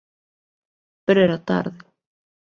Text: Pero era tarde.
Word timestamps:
Pero 1.05 1.19
era 1.27 1.43
tarde. 1.49 1.79